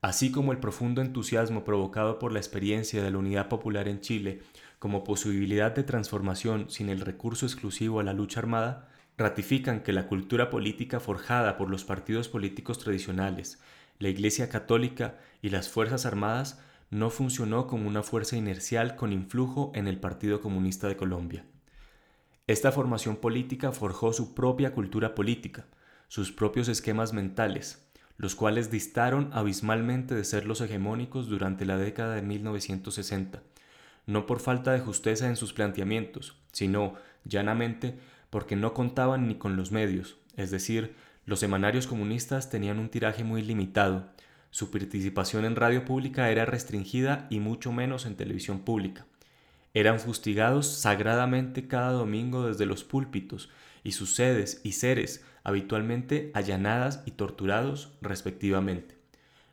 así 0.00 0.32
como 0.32 0.52
el 0.52 0.58
profundo 0.58 1.02
entusiasmo 1.02 1.64
provocado 1.64 2.18
por 2.18 2.32
la 2.32 2.38
experiencia 2.38 3.02
de 3.02 3.10
la 3.10 3.18
Unidad 3.18 3.48
Popular 3.48 3.88
en 3.88 4.00
Chile 4.00 4.40
como 4.78 5.04
posibilidad 5.04 5.72
de 5.72 5.82
transformación 5.82 6.70
sin 6.70 6.88
el 6.88 7.02
recurso 7.02 7.44
exclusivo 7.44 8.00
a 8.00 8.04
la 8.04 8.14
lucha 8.14 8.40
armada, 8.40 8.88
ratifican 9.18 9.82
que 9.82 9.92
la 9.92 10.06
cultura 10.06 10.50
política 10.50 11.00
forjada 11.00 11.56
por 11.56 11.70
los 11.70 11.84
partidos 11.84 12.28
políticos 12.28 12.78
tradicionales, 12.78 13.60
la 13.98 14.08
Iglesia 14.08 14.48
Católica 14.48 15.18
y 15.42 15.50
las 15.50 15.68
Fuerzas 15.68 16.06
Armadas 16.06 16.60
no 16.90 17.08
funcionó 17.10 17.66
como 17.66 17.88
una 17.88 18.02
fuerza 18.02 18.36
inercial 18.36 18.96
con 18.96 19.12
influjo 19.12 19.72
en 19.74 19.86
el 19.86 19.98
Partido 19.98 20.40
Comunista 20.40 20.88
de 20.88 20.96
Colombia. 20.96 21.44
Esta 22.46 22.72
formación 22.72 23.16
política 23.16 23.72
forjó 23.72 24.12
su 24.12 24.34
propia 24.34 24.72
cultura 24.74 25.14
política, 25.14 25.66
sus 26.08 26.32
propios 26.32 26.68
esquemas 26.68 27.12
mentales, 27.12 27.88
los 28.18 28.34
cuales 28.34 28.70
distaron 28.70 29.30
abismalmente 29.32 30.14
de 30.14 30.24
ser 30.24 30.46
los 30.46 30.60
hegemónicos 30.60 31.28
durante 31.28 31.64
la 31.64 31.78
década 31.78 32.14
de 32.14 32.22
1960, 32.22 33.42
no 34.06 34.26
por 34.26 34.40
falta 34.40 34.72
de 34.72 34.80
justeza 34.80 35.28
en 35.28 35.36
sus 35.36 35.52
planteamientos, 35.52 36.36
sino, 36.52 36.94
llanamente, 37.24 37.98
porque 38.32 38.56
no 38.56 38.72
contaban 38.72 39.28
ni 39.28 39.34
con 39.34 39.56
los 39.56 39.72
medios, 39.72 40.16
es 40.38 40.50
decir, 40.50 40.94
los 41.26 41.38
semanarios 41.38 41.86
comunistas 41.86 42.48
tenían 42.48 42.78
un 42.78 42.88
tiraje 42.88 43.24
muy 43.24 43.42
limitado, 43.42 44.08
su 44.48 44.70
participación 44.70 45.44
en 45.44 45.54
radio 45.54 45.84
pública 45.84 46.30
era 46.30 46.46
restringida 46.46 47.26
y 47.28 47.40
mucho 47.40 47.72
menos 47.72 48.06
en 48.06 48.16
televisión 48.16 48.60
pública. 48.60 49.04
Eran 49.74 50.00
fustigados 50.00 50.66
sagradamente 50.66 51.68
cada 51.68 51.92
domingo 51.92 52.46
desde 52.46 52.64
los 52.64 52.84
púlpitos 52.84 53.50
y 53.84 53.92
sus 53.92 54.14
sedes 54.14 54.62
y 54.64 54.72
seres 54.72 55.22
habitualmente 55.44 56.30
allanadas 56.32 57.02
y 57.04 57.10
torturados 57.10 57.92
respectivamente. 58.00 58.96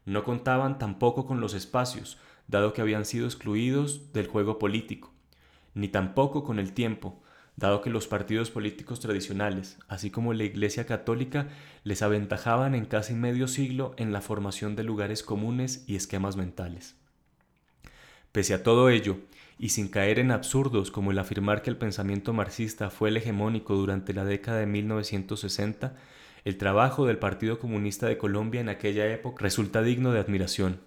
No 0.06 0.24
contaban 0.24 0.80
tampoco 0.80 1.26
con 1.26 1.42
los 1.42 1.54
espacios, 1.54 2.18
dado 2.48 2.72
que 2.72 2.80
habían 2.82 3.04
sido 3.04 3.26
excluidos 3.26 4.14
del 4.14 4.28
juego 4.28 4.58
político, 4.58 5.12
ni 5.74 5.90
tampoco 5.90 6.46
con 6.46 6.60
el 6.60 6.72
tiempo, 6.72 7.22
dado 7.60 7.82
que 7.82 7.90
los 7.90 8.08
partidos 8.08 8.50
políticos 8.52 9.02
tradicionales, 9.02 9.78
así 9.90 10.10
como 10.10 10.34
la 10.34 10.46
Iglesia 10.46 10.86
Católica, 10.86 11.50
les 11.84 12.02
aventajaban 12.02 12.74
en 12.74 12.86
casi 12.86 13.14
medio 13.14 13.50
siglo 13.50 13.94
en 13.98 14.14
la 14.14 14.22
formación 14.22 14.78
de 14.78 14.84
lugares 14.84 15.24
comunes 15.24 15.84
y 15.86 15.98
esquemas 15.98 16.38
mentales. 16.38 16.96
Pese 18.32 18.54
a 18.54 18.64
todo 18.64 18.90
ello, 18.90 19.18
y 19.58 19.70
sin 19.70 19.90
caer 19.90 20.20
en 20.20 20.32
absurdos 20.32 20.90
como 20.90 21.12
el 21.12 21.20
afirmar 21.20 21.62
que 21.62 21.70
el 21.70 21.76
pensamiento 21.76 22.32
marxista 22.32 22.90
fue 22.90 23.10
el 23.10 23.18
hegemónico 23.18 23.76
durante 23.76 24.14
la 24.14 24.24
década 24.24 24.60
de 24.60 24.66
1960, 24.66 25.98
el 26.46 26.58
trabajo 26.58 27.06
del 27.06 27.18
Partido 27.18 27.60
Comunista 27.60 28.08
de 28.08 28.18
Colombia 28.18 28.62
en 28.62 28.70
aquella 28.70 29.06
época 29.12 29.44
resulta 29.44 29.82
digno 29.82 30.14
de 30.14 30.22
admiración, 30.22 30.80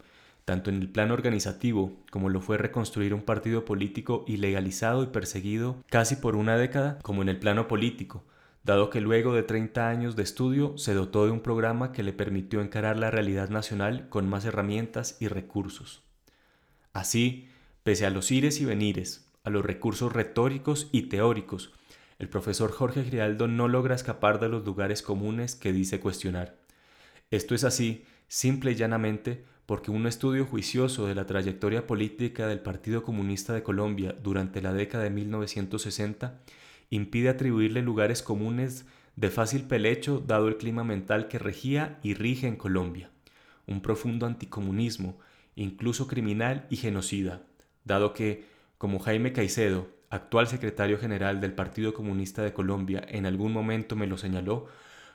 tanto 0.44 0.70
en 0.70 0.80
el 0.80 0.88
plano 0.88 1.14
organizativo 1.14 1.96
como 2.10 2.28
lo 2.28 2.40
fue 2.40 2.58
reconstruir 2.58 3.14
un 3.14 3.22
partido 3.22 3.64
político 3.64 4.24
ilegalizado 4.26 5.02
y 5.02 5.06
perseguido 5.06 5.76
casi 5.88 6.16
por 6.16 6.36
una 6.36 6.56
década, 6.56 6.98
como 7.02 7.22
en 7.22 7.28
el 7.28 7.38
plano 7.38 7.68
político, 7.68 8.24
dado 8.64 8.90
que 8.90 9.00
luego 9.00 9.34
de 9.34 9.42
30 9.42 9.88
años 9.88 10.16
de 10.16 10.22
estudio 10.22 10.76
se 10.78 10.94
dotó 10.94 11.24
de 11.24 11.32
un 11.32 11.40
programa 11.40 11.92
que 11.92 12.02
le 12.02 12.12
permitió 12.12 12.60
encarar 12.60 12.96
la 12.96 13.10
realidad 13.10 13.48
nacional 13.50 14.08
con 14.08 14.28
más 14.28 14.44
herramientas 14.44 15.16
y 15.20 15.28
recursos. 15.28 16.02
Así, 16.92 17.48
pese 17.82 18.06
a 18.06 18.10
los 18.10 18.30
ires 18.30 18.60
y 18.60 18.64
venires, 18.64 19.30
a 19.44 19.50
los 19.50 19.64
recursos 19.64 20.12
retóricos 20.12 20.88
y 20.92 21.02
teóricos, 21.02 21.72
el 22.18 22.28
profesor 22.28 22.70
Jorge 22.70 23.02
Grialdo 23.02 23.48
no 23.48 23.66
logra 23.66 23.96
escapar 23.96 24.38
de 24.38 24.48
los 24.48 24.64
lugares 24.64 25.02
comunes 25.02 25.56
que 25.56 25.72
dice 25.72 25.98
cuestionar. 25.98 26.56
Esto 27.32 27.54
es 27.56 27.64
así, 27.64 28.04
simple 28.28 28.72
y 28.72 28.74
llanamente, 28.76 29.44
porque 29.72 29.90
un 29.90 30.06
estudio 30.06 30.44
juicioso 30.44 31.06
de 31.06 31.14
la 31.14 31.24
trayectoria 31.24 31.86
política 31.86 32.46
del 32.46 32.60
Partido 32.60 33.02
Comunista 33.02 33.54
de 33.54 33.62
Colombia 33.62 34.14
durante 34.22 34.60
la 34.60 34.74
década 34.74 35.04
de 35.04 35.08
1960 35.08 36.42
impide 36.90 37.30
atribuirle 37.30 37.80
lugares 37.80 38.22
comunes 38.22 38.84
de 39.16 39.30
fácil 39.30 39.62
pelecho 39.62 40.22
dado 40.26 40.48
el 40.48 40.58
clima 40.58 40.84
mental 40.84 41.26
que 41.26 41.38
regía 41.38 41.98
y 42.02 42.12
rige 42.12 42.48
en 42.48 42.56
Colombia, 42.56 43.08
un 43.66 43.80
profundo 43.80 44.26
anticomunismo, 44.26 45.18
incluso 45.56 46.06
criminal 46.06 46.66
y 46.68 46.76
genocida, 46.76 47.40
dado 47.86 48.12
que, 48.12 48.44
como 48.76 48.98
Jaime 48.98 49.32
Caicedo, 49.32 49.88
actual 50.10 50.48
secretario 50.48 50.98
general 50.98 51.40
del 51.40 51.54
Partido 51.54 51.94
Comunista 51.94 52.42
de 52.42 52.52
Colombia, 52.52 53.06
en 53.08 53.24
algún 53.24 53.54
momento 53.54 53.96
me 53.96 54.06
lo 54.06 54.18
señaló, 54.18 54.66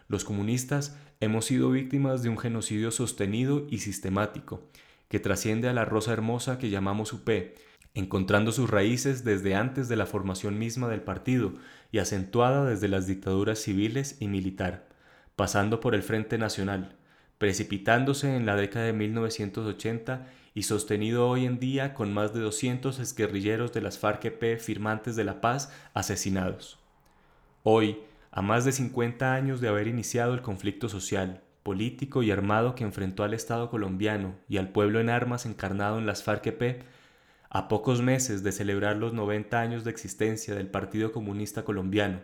los 0.08 0.24
comunistas 0.24 0.98
hemos 1.20 1.46
sido 1.46 1.72
víctimas 1.72 2.24
de 2.24 2.30
un 2.30 2.38
genocidio 2.38 2.92
sostenido 2.92 3.66
y 3.70 3.80
sistemático, 3.80 4.70
que 5.10 5.20
trasciende 5.20 5.68
a 5.70 5.74
la 5.74 5.86
rosa 5.86 6.14
hermosa 6.14 6.58
que 6.58 6.70
llamamos 6.70 7.14
UP, 7.14 7.30
encontrando 7.94 8.52
sus 8.52 8.70
raíces 8.70 9.24
desde 9.24 9.56
antes 9.56 9.90
de 9.90 9.96
la 9.96 10.06
formación 10.06 10.60
misma 10.60 10.88
del 10.88 11.02
partido 11.02 11.54
y 11.92 12.00
acentuada 12.00 12.66
desde 12.66 12.88
las 12.88 13.08
dictaduras 13.08 13.60
civiles 13.60 14.18
y 14.20 14.28
militar, 14.28 14.88
pasando 15.36 15.80
por 15.80 15.96
el 15.96 16.04
Frente 16.04 16.38
Nacional, 16.38 16.96
precipitándose 17.38 18.36
en 18.36 18.46
la 18.46 18.56
década 18.56 18.86
de 18.86 18.94
1980 18.94 20.28
y 20.54 20.64
sostenido 20.64 21.28
hoy 21.28 21.46
en 21.46 21.60
día 21.60 21.94
con 21.94 22.14
más 22.14 22.34
de 22.34 22.40
200 22.40 23.00
exguerrilleros 23.00 23.74
de 23.74 23.82
las 23.82 24.00
FARC-EP 24.00 24.60
firmantes 24.60 25.16
de 25.16 25.24
la 25.24 25.40
paz 25.40 25.72
asesinados. 25.94 26.80
Hoy, 27.64 28.00
a 28.32 28.42
más 28.42 28.66
de 28.66 28.72
50 28.72 29.34
años 29.34 29.62
de 29.62 29.68
haber 29.68 29.88
iniciado 29.88 30.34
el 30.34 30.42
conflicto 30.42 30.90
social, 30.90 31.42
político 31.64 32.24
y 32.24 32.32
armado 32.32 32.76
que 32.76 32.84
enfrentó 32.84 33.24
al 33.24 33.34
Estado 33.34 33.70
colombiano 33.70 34.36
y 34.48 34.58
al 34.58 34.70
pueblo 34.70 35.00
en 35.00 35.10
armas 35.10 35.46
encarnado 35.46 36.00
en 36.00 36.06
las 36.06 36.24
FARC-EP, 36.24 36.84
a 37.50 37.68
pocos 37.68 38.02
meses 38.02 38.44
de 38.44 38.52
celebrar 38.52 38.98
los 38.98 39.14
90 39.14 39.60
años 39.60 39.84
de 39.84 39.92
existencia 39.92 40.56
del 40.56 40.68
Partido 40.68 41.12
Comunista 41.12 41.64
Colombiano, 41.64 42.22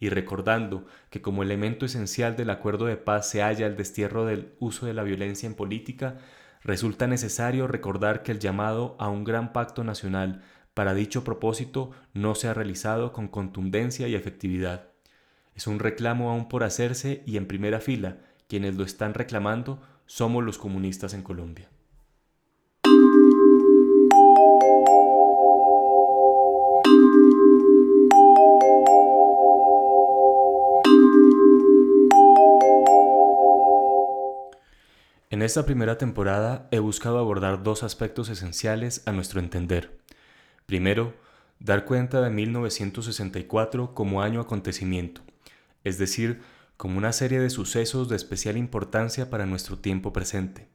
y 0.00 0.10
recordando 0.10 0.86
que 1.10 1.22
como 1.22 1.42
elemento 1.42 1.86
esencial 1.86 2.36
del 2.36 2.50
acuerdo 2.50 2.86
de 2.86 2.96
paz 2.96 3.28
se 3.28 3.42
halla 3.42 3.66
el 3.66 3.76
destierro 3.76 4.26
del 4.26 4.52
uso 4.58 4.86
de 4.86 4.94
la 4.94 5.02
violencia 5.02 5.46
en 5.46 5.54
política, 5.54 6.18
resulta 6.62 7.06
necesario 7.06 7.66
recordar 7.66 8.22
que 8.22 8.32
el 8.32 8.38
llamado 8.38 8.96
a 8.98 9.08
un 9.08 9.24
gran 9.24 9.52
pacto 9.52 9.84
nacional 9.84 10.42
para 10.72 10.94
dicho 10.94 11.24
propósito 11.24 11.92
no 12.12 12.34
se 12.34 12.48
ha 12.48 12.54
realizado 12.54 13.12
con 13.12 13.28
contundencia 13.28 14.08
y 14.08 14.14
efectividad. 14.14 14.93
Es 15.54 15.66
un 15.66 15.78
reclamo 15.78 16.30
aún 16.30 16.48
por 16.48 16.64
hacerse 16.64 17.22
y 17.26 17.36
en 17.36 17.46
primera 17.46 17.80
fila, 17.80 18.18
quienes 18.48 18.74
lo 18.74 18.84
están 18.84 19.14
reclamando 19.14 19.80
somos 20.06 20.44
los 20.44 20.58
comunistas 20.58 21.14
en 21.14 21.22
Colombia. 21.22 21.68
En 35.30 35.42
esta 35.42 35.66
primera 35.66 35.98
temporada 35.98 36.68
he 36.70 36.78
buscado 36.78 37.18
abordar 37.18 37.62
dos 37.62 37.82
aspectos 37.82 38.28
esenciales 38.28 39.02
a 39.06 39.12
nuestro 39.12 39.40
entender. 39.40 39.98
Primero, 40.66 41.14
dar 41.58 41.84
cuenta 41.84 42.20
de 42.20 42.30
1964 42.30 43.94
como 43.94 44.22
año 44.22 44.40
acontecimiento, 44.40 45.22
es 45.84 45.98
decir, 45.98 46.40
como 46.76 46.98
una 46.98 47.12
serie 47.12 47.40
de 47.40 47.50
sucesos 47.50 48.08
de 48.08 48.16
especial 48.16 48.56
importancia 48.56 49.30
para 49.30 49.46
nuestro 49.46 49.78
tiempo 49.78 50.12
presente, 50.12 50.68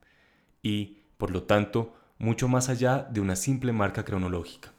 y, 0.64 1.00
por 1.18 1.32
lo 1.32 1.44
tanto, 1.44 1.94
mucho 2.18 2.48
más 2.48 2.70
allá 2.70 3.08
de 3.12 3.20
una 3.20 3.36
simple 3.36 3.74
marca 3.74 4.06
cronológica. 4.06 4.72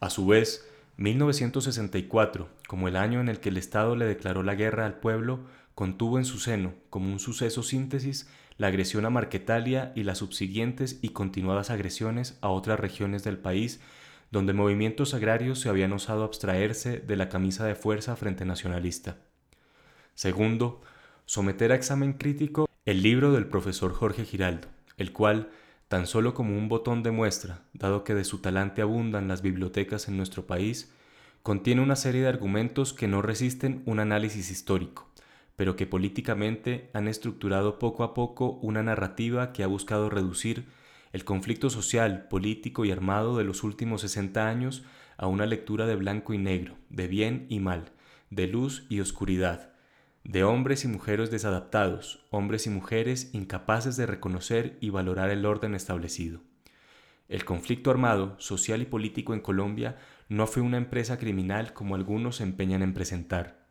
A 0.00 0.10
su 0.10 0.26
vez, 0.26 0.68
1964, 0.96 2.48
como 2.68 2.88
el 2.88 2.96
año 2.96 3.20
en 3.20 3.28
el 3.28 3.40
que 3.40 3.48
el 3.48 3.56
Estado 3.56 3.96
le 3.96 4.04
declaró 4.04 4.42
la 4.42 4.54
guerra 4.54 4.86
al 4.86 4.98
pueblo, 4.98 5.40
contuvo 5.74 6.18
en 6.18 6.24
su 6.24 6.38
seno, 6.38 6.74
como 6.90 7.10
un 7.10 7.18
suceso 7.18 7.62
síntesis, 7.62 8.28
la 8.56 8.68
agresión 8.68 9.06
a 9.06 9.10
Marquetalia 9.10 9.92
y 9.96 10.04
las 10.04 10.18
subsiguientes 10.18 10.98
y 11.02 11.08
continuadas 11.08 11.70
agresiones 11.70 12.38
a 12.40 12.48
otras 12.48 12.78
regiones 12.78 13.24
del 13.24 13.38
país 13.38 13.80
donde 14.34 14.52
movimientos 14.52 15.14
agrarios 15.14 15.60
se 15.60 15.68
habían 15.68 15.92
osado 15.92 16.24
abstraerse 16.24 16.98
de 16.98 17.16
la 17.16 17.28
camisa 17.28 17.64
de 17.66 17.76
fuerza 17.76 18.16
frente 18.16 18.44
nacionalista. 18.44 19.16
Segundo, 20.14 20.80
someter 21.26 21.72
a 21.72 21.74
examen 21.74 22.12
crítico 22.12 22.68
el 22.86 23.02
libro 23.02 23.32
del 23.32 23.46
profesor 23.46 23.92
Jorge 23.92 24.24
Giraldo, 24.24 24.68
el 24.96 25.12
cual, 25.12 25.50
tan 25.88 26.06
solo 26.06 26.34
como 26.34 26.56
un 26.56 26.68
botón 26.68 27.02
de 27.02 27.10
muestra, 27.10 27.62
dado 27.72 28.04
que 28.04 28.14
de 28.14 28.22
su 28.22 28.38
talante 28.38 28.80
abundan 28.80 29.26
las 29.26 29.42
bibliotecas 29.42 30.06
en 30.06 30.16
nuestro 30.16 30.46
país, 30.46 30.92
contiene 31.42 31.82
una 31.82 31.96
serie 31.96 32.22
de 32.22 32.28
argumentos 32.28 32.92
que 32.92 33.08
no 33.08 33.22
resisten 33.22 33.82
un 33.86 33.98
análisis 33.98 34.52
histórico, 34.52 35.08
pero 35.56 35.74
que 35.74 35.88
políticamente 35.88 36.90
han 36.94 37.08
estructurado 37.08 37.80
poco 37.80 38.04
a 38.04 38.14
poco 38.14 38.50
una 38.62 38.84
narrativa 38.84 39.52
que 39.52 39.64
ha 39.64 39.66
buscado 39.66 40.10
reducir 40.10 40.64
el 41.12 41.24
conflicto 41.24 41.70
social, 41.70 42.28
político 42.28 42.84
y 42.84 42.92
armado 42.92 43.36
de 43.36 43.42
los 43.42 43.64
últimos 43.64 44.02
60 44.02 44.48
años 44.48 44.84
a 45.16 45.26
una 45.26 45.44
lectura 45.44 45.86
de 45.86 45.96
blanco 45.96 46.34
y 46.34 46.38
negro, 46.38 46.76
de 46.88 47.08
bien 47.08 47.46
y 47.48 47.58
mal, 47.58 47.90
de 48.30 48.46
luz 48.46 48.86
y 48.88 49.00
oscuridad, 49.00 49.73
de 50.24 50.42
hombres 50.42 50.84
y 50.84 50.88
mujeres 50.88 51.30
desadaptados, 51.30 52.24
hombres 52.30 52.66
y 52.66 52.70
mujeres 52.70 53.28
incapaces 53.34 53.96
de 53.96 54.06
reconocer 54.06 54.78
y 54.80 54.88
valorar 54.88 55.28
el 55.28 55.44
orden 55.44 55.74
establecido. 55.74 56.40
El 57.28 57.44
conflicto 57.44 57.90
armado, 57.90 58.34
social 58.38 58.80
y 58.80 58.86
político 58.86 59.34
en 59.34 59.40
Colombia 59.40 59.98
no 60.30 60.46
fue 60.46 60.62
una 60.62 60.78
empresa 60.78 61.18
criminal 61.18 61.74
como 61.74 61.94
algunos 61.94 62.36
se 62.36 62.42
empeñan 62.42 62.82
en 62.82 62.94
presentar. 62.94 63.66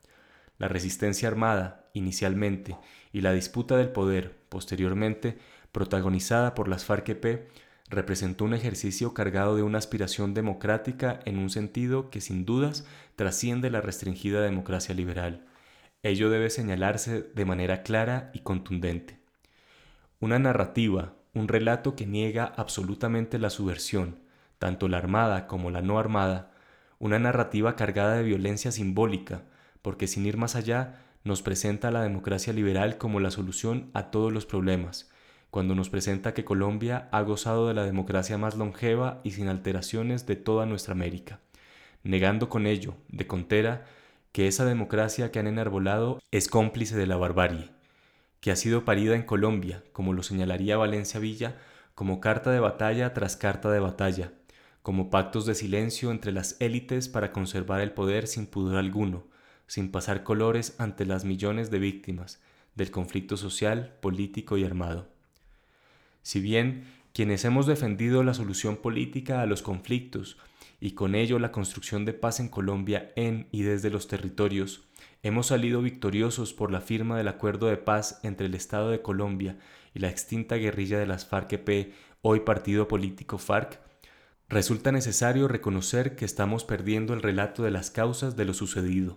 La 0.58 0.68
resistencia 0.68 1.26
armada, 1.26 1.90
inicialmente, 1.92 2.76
y 3.12 3.20
la 3.20 3.32
disputa 3.32 3.76
del 3.76 3.88
poder, 3.88 4.38
posteriormente, 4.48 5.38
protagonizada 5.72 6.54
por 6.54 6.68
las 6.68 6.84
FARC-EP, 6.84 7.48
representó 7.90 8.44
un 8.44 8.54
ejercicio 8.54 9.12
cargado 9.12 9.56
de 9.56 9.62
una 9.62 9.78
aspiración 9.78 10.34
democrática 10.34 11.18
en 11.24 11.38
un 11.38 11.50
sentido 11.50 12.10
que 12.10 12.20
sin 12.20 12.44
dudas 12.44 12.86
trasciende 13.16 13.70
la 13.70 13.80
restringida 13.80 14.40
democracia 14.40 14.94
liberal 14.94 15.44
Ello 16.04 16.28
debe 16.28 16.50
señalarse 16.50 17.22
de 17.22 17.44
manera 17.46 17.82
clara 17.82 18.30
y 18.34 18.40
contundente. 18.40 19.16
Una 20.20 20.38
narrativa, 20.38 21.14
un 21.32 21.48
relato 21.48 21.96
que 21.96 22.04
niega 22.04 22.44
absolutamente 22.44 23.38
la 23.38 23.48
subversión, 23.48 24.18
tanto 24.58 24.86
la 24.86 24.98
armada 24.98 25.46
como 25.46 25.70
la 25.70 25.80
no 25.80 25.98
armada, 25.98 26.52
una 26.98 27.18
narrativa 27.18 27.74
cargada 27.74 28.16
de 28.16 28.22
violencia 28.22 28.70
simbólica, 28.70 29.44
porque 29.80 30.06
sin 30.06 30.26
ir 30.26 30.36
más 30.36 30.56
allá, 30.56 31.00
nos 31.24 31.40
presenta 31.40 31.90
la 31.90 32.02
democracia 32.02 32.52
liberal 32.52 32.98
como 32.98 33.18
la 33.18 33.30
solución 33.30 33.88
a 33.94 34.10
todos 34.10 34.30
los 34.30 34.44
problemas, 34.44 35.10
cuando 35.50 35.74
nos 35.74 35.88
presenta 35.88 36.34
que 36.34 36.44
Colombia 36.44 37.08
ha 37.12 37.22
gozado 37.22 37.66
de 37.66 37.72
la 37.72 37.84
democracia 37.84 38.36
más 38.36 38.56
longeva 38.56 39.22
y 39.24 39.30
sin 39.30 39.48
alteraciones 39.48 40.26
de 40.26 40.36
toda 40.36 40.66
nuestra 40.66 40.92
América, 40.92 41.40
negando 42.02 42.50
con 42.50 42.66
ello, 42.66 42.94
de 43.08 43.26
contera, 43.26 43.86
que 44.34 44.48
esa 44.48 44.64
democracia 44.64 45.30
que 45.30 45.38
han 45.38 45.46
enarbolado 45.46 46.20
es 46.32 46.48
cómplice 46.48 46.96
de 46.96 47.06
la 47.06 47.16
barbarie, 47.16 47.70
que 48.40 48.50
ha 48.50 48.56
sido 48.56 48.84
parida 48.84 49.14
en 49.14 49.22
Colombia, 49.22 49.84
como 49.92 50.12
lo 50.12 50.24
señalaría 50.24 50.76
Valencia 50.76 51.20
Villa, 51.20 51.56
como 51.94 52.20
carta 52.20 52.50
de 52.50 52.58
batalla 52.58 53.14
tras 53.14 53.36
carta 53.36 53.70
de 53.70 53.78
batalla, 53.78 54.32
como 54.82 55.08
pactos 55.08 55.46
de 55.46 55.54
silencio 55.54 56.10
entre 56.10 56.32
las 56.32 56.56
élites 56.60 57.08
para 57.08 57.30
conservar 57.30 57.80
el 57.80 57.92
poder 57.92 58.26
sin 58.26 58.48
pudor 58.48 58.76
alguno, 58.76 59.24
sin 59.68 59.92
pasar 59.92 60.24
colores 60.24 60.74
ante 60.78 61.06
las 61.06 61.24
millones 61.24 61.70
de 61.70 61.78
víctimas 61.78 62.42
del 62.74 62.90
conflicto 62.90 63.36
social, 63.36 63.96
político 64.00 64.58
y 64.58 64.64
armado. 64.64 65.06
Si 66.24 66.40
bien 66.40 66.92
quienes 67.12 67.44
hemos 67.44 67.66
defendido 67.66 68.24
la 68.24 68.34
solución 68.34 68.78
política 68.78 69.42
a 69.42 69.46
los 69.46 69.62
conflictos 69.62 70.38
y 70.84 70.90
con 70.90 71.14
ello 71.14 71.38
la 71.38 71.50
construcción 71.50 72.04
de 72.04 72.12
paz 72.12 72.40
en 72.40 72.50
Colombia 72.50 73.10
en 73.16 73.48
y 73.50 73.62
desde 73.62 73.88
los 73.88 74.06
territorios, 74.06 74.86
hemos 75.22 75.46
salido 75.46 75.80
victoriosos 75.80 76.52
por 76.52 76.70
la 76.70 76.82
firma 76.82 77.16
del 77.16 77.28
acuerdo 77.28 77.68
de 77.68 77.78
paz 77.78 78.20
entre 78.22 78.48
el 78.48 78.54
Estado 78.54 78.90
de 78.90 79.00
Colombia 79.00 79.56
y 79.94 80.00
la 80.00 80.10
extinta 80.10 80.56
guerrilla 80.56 80.98
de 80.98 81.06
las 81.06 81.26
FARC-EP, 81.26 81.94
hoy 82.20 82.40
partido 82.40 82.86
político 82.86 83.38
FARC, 83.38 83.80
resulta 84.50 84.92
necesario 84.92 85.48
reconocer 85.48 86.16
que 86.16 86.26
estamos 86.26 86.64
perdiendo 86.64 87.14
el 87.14 87.22
relato 87.22 87.62
de 87.62 87.70
las 87.70 87.90
causas 87.90 88.36
de 88.36 88.44
lo 88.44 88.52
sucedido, 88.52 89.16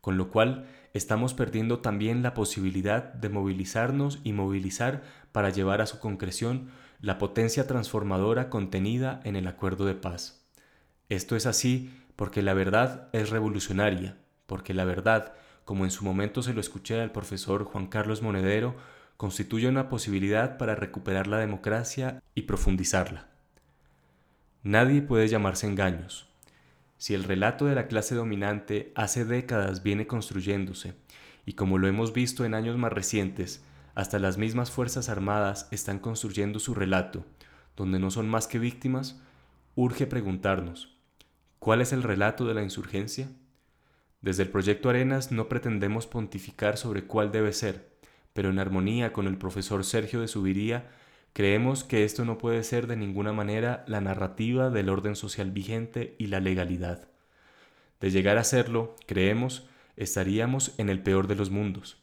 con 0.00 0.16
lo 0.16 0.30
cual 0.30 0.68
estamos 0.94 1.34
perdiendo 1.34 1.80
también 1.80 2.22
la 2.22 2.34
posibilidad 2.34 3.02
de 3.14 3.30
movilizarnos 3.30 4.20
y 4.22 4.32
movilizar 4.32 5.02
para 5.32 5.50
llevar 5.50 5.80
a 5.80 5.86
su 5.86 5.98
concreción 5.98 6.68
la 7.00 7.18
potencia 7.18 7.66
transformadora 7.66 8.48
contenida 8.48 9.20
en 9.24 9.34
el 9.34 9.48
acuerdo 9.48 9.86
de 9.86 9.96
paz. 9.96 10.39
Esto 11.10 11.34
es 11.34 11.44
así 11.44 11.92
porque 12.14 12.40
la 12.40 12.54
verdad 12.54 13.08
es 13.12 13.30
revolucionaria, 13.30 14.16
porque 14.46 14.74
la 14.74 14.84
verdad, 14.84 15.34
como 15.64 15.84
en 15.84 15.90
su 15.90 16.04
momento 16.04 16.40
se 16.40 16.54
lo 16.54 16.60
escuché 16.60 17.00
al 17.00 17.10
profesor 17.10 17.64
Juan 17.64 17.88
Carlos 17.88 18.22
Monedero, 18.22 18.76
constituye 19.16 19.66
una 19.66 19.88
posibilidad 19.88 20.56
para 20.56 20.76
recuperar 20.76 21.26
la 21.26 21.38
democracia 21.38 22.22
y 22.36 22.42
profundizarla. 22.42 23.28
Nadie 24.62 25.02
puede 25.02 25.26
llamarse 25.26 25.66
engaños. 25.66 26.28
Si 26.96 27.14
el 27.14 27.24
relato 27.24 27.66
de 27.66 27.74
la 27.74 27.88
clase 27.88 28.14
dominante 28.14 28.92
hace 28.94 29.24
décadas 29.24 29.82
viene 29.82 30.06
construyéndose, 30.06 30.94
y 31.44 31.54
como 31.54 31.78
lo 31.78 31.88
hemos 31.88 32.12
visto 32.12 32.44
en 32.44 32.54
años 32.54 32.78
más 32.78 32.92
recientes, 32.92 33.64
hasta 33.96 34.20
las 34.20 34.38
mismas 34.38 34.70
Fuerzas 34.70 35.08
Armadas 35.08 35.66
están 35.72 35.98
construyendo 35.98 36.60
su 36.60 36.72
relato, 36.72 37.24
donde 37.76 37.98
no 37.98 38.12
son 38.12 38.28
más 38.28 38.46
que 38.46 38.60
víctimas, 38.60 39.20
urge 39.74 40.06
preguntarnos, 40.06 40.99
¿Cuál 41.60 41.82
es 41.82 41.92
el 41.92 42.02
relato 42.02 42.46
de 42.46 42.54
la 42.54 42.62
insurgencia? 42.62 43.28
Desde 44.22 44.44
el 44.44 44.48
proyecto 44.48 44.88
Arenas 44.88 45.30
no 45.30 45.46
pretendemos 45.46 46.06
pontificar 46.06 46.78
sobre 46.78 47.04
cuál 47.04 47.32
debe 47.32 47.52
ser, 47.52 47.98
pero 48.32 48.48
en 48.48 48.58
armonía 48.58 49.12
con 49.12 49.26
el 49.26 49.36
profesor 49.36 49.84
Sergio 49.84 50.22
de 50.22 50.28
Subiría, 50.28 50.88
creemos 51.34 51.84
que 51.84 52.04
esto 52.04 52.24
no 52.24 52.38
puede 52.38 52.64
ser 52.64 52.86
de 52.86 52.96
ninguna 52.96 53.34
manera 53.34 53.84
la 53.86 54.00
narrativa 54.00 54.70
del 54.70 54.88
orden 54.88 55.16
social 55.16 55.50
vigente 55.50 56.16
y 56.18 56.28
la 56.28 56.40
legalidad. 56.40 57.08
De 58.00 58.10
llegar 58.10 58.38
a 58.38 58.44
serlo, 58.44 58.96
creemos, 59.06 59.68
estaríamos 59.96 60.72
en 60.78 60.88
el 60.88 61.02
peor 61.02 61.26
de 61.26 61.34
los 61.34 61.50
mundos. 61.50 62.02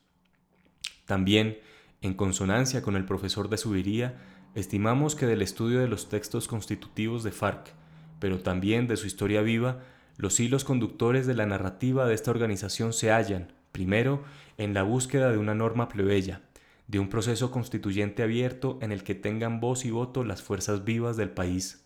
También, 1.06 1.58
en 2.02 2.13
consonancia 2.13 2.84
con 2.84 2.96
el 2.96 3.06
profesor 3.06 3.50
de 3.50 3.58
Subiría, 3.58 4.22
estimamos 4.54 5.15
que 5.15 5.26
del 5.26 5.41
estudio 5.41 5.80
de 5.80 5.88
los 5.88 6.10
textos 6.10 6.48
constitutivos 6.48 7.24
de 7.24 7.32
FARC, 7.32 7.74
pero 8.19 8.39
también 8.39 8.88
de 8.88 8.97
su 8.97 9.08
historia 9.08 9.41
viva, 9.41 9.80
los 10.17 10.39
hilos 10.39 10.63
conductores 10.63 11.27
de 11.27 11.36
la 11.36 11.45
narrativa 11.45 12.08
de 12.08 12.15
esta 12.15 12.32
organización 12.32 12.93
se 12.93 13.12
hallan, 13.12 13.53
primero, 13.71 14.23
en 14.58 14.73
la 14.73 14.84
búsqueda 14.84 15.32
de 15.32 15.38
una 15.38 15.53
norma 15.53 15.89
plebeya, 15.89 16.41
de 16.88 16.99
un 16.99 17.10
proceso 17.10 17.51
constituyente 17.51 18.23
abierto 18.23 18.80
en 18.82 18.91
el 18.91 19.03
que 19.03 19.13
tengan 19.13 19.60
voz 19.60 19.86
y 19.86 19.91
voto 19.91 20.23
las 20.23 20.41
fuerzas 20.41 20.86
vivas 20.86 21.17
del 21.17 21.30
país. 21.30 21.86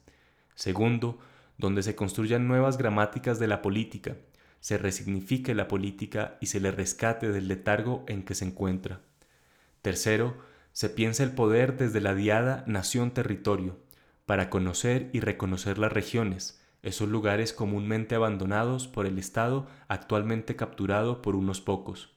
Segundo, 0.56 1.20
donde 1.58 1.84
se 1.84 1.96
construyan 1.96 2.48
nuevas 2.48 2.78
gramáticas 2.78 3.40
de 3.40 3.48
la 3.48 3.62
política, 3.62 4.16
se 4.62 4.78
resignifique 4.78 5.56
la 5.56 5.68
política 5.68 6.38
y 6.40 6.46
se 6.46 6.60
le 6.60 6.72
rescate 6.72 7.32
del 7.32 7.48
letargo 7.48 8.06
en 8.08 8.24
que 8.24 8.36
se 8.36 8.46
encuentra. 8.46 9.02
Tercero, 9.82 10.38
se 10.72 10.90
piensa 10.90 11.24
el 11.24 11.32
poder 11.32 11.78
desde 11.78 12.00
la 12.00 12.16
diada 12.16 12.64
nación-territorio, 12.68 13.78
para 14.32 14.50
conocer 14.50 15.10
y 15.12 15.20
reconocer 15.20 15.78
las 15.78 15.92
regiones, 15.92 16.64
esos 16.84 17.10
lugares 17.10 17.52
comúnmente 17.52 18.16
abandonados 18.16 18.88
por 18.88 19.06
el 19.06 19.20
Estado 19.20 19.68
actualmente 19.90 20.56
capturado 20.56 21.22
por 21.22 21.36
unos 21.36 21.60
pocos. 21.60 22.16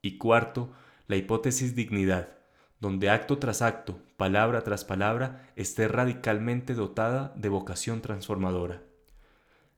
Y 0.00 0.16
cuarto, 0.16 0.72
la 1.08 1.16
hipótesis 1.16 1.74
dignidad, 1.74 2.38
donde 2.80 3.10
acto 3.10 3.36
tras 3.36 3.60
acto, 3.60 4.00
palabra 4.16 4.64
tras 4.64 4.86
palabra, 4.86 5.52
esté 5.54 5.88
radicalmente 5.88 6.72
dotada 6.72 7.34
de 7.36 7.50
vocación 7.50 8.00
transformadora. 8.00 8.80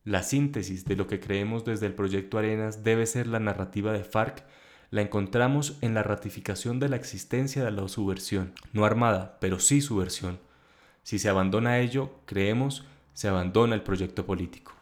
La 0.04 0.22
síntesis 0.22 0.84
de 0.84 0.94
lo 0.94 1.08
que 1.08 1.18
creemos 1.18 1.64
desde 1.64 1.86
el 1.86 1.94
proyecto 1.94 2.38
Arenas 2.38 2.84
debe 2.84 3.04
ser 3.06 3.26
la 3.26 3.40
narrativa 3.40 3.92
de 3.92 4.04
FARC, 4.04 4.44
la 4.92 5.02
encontramos 5.02 5.76
en 5.80 5.94
la 5.94 6.04
ratificación 6.04 6.78
de 6.78 6.88
la 6.88 6.94
existencia 6.94 7.64
de 7.64 7.72
la 7.72 7.88
subversión, 7.88 8.52
no 8.72 8.84
armada, 8.84 9.38
pero 9.40 9.58
sí 9.58 9.80
subversión, 9.80 10.38
si 11.04 11.20
se 11.20 11.28
abandona 11.28 11.78
ello, 11.78 12.10
creemos, 12.24 12.84
se 13.12 13.28
abandona 13.28 13.76
el 13.76 13.82
proyecto 13.82 14.26
político. 14.26 14.73